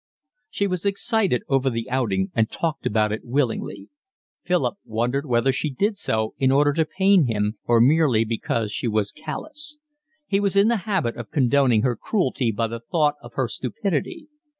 [0.49, 3.89] She was excited over the outing and talked about it willingly.
[4.43, 8.87] Philip wondered whether she did so in order to pain him or merely because she
[8.87, 9.77] was callous.
[10.25, 14.27] He was in the habit of condoning her cruelty by the thought of her stupidity.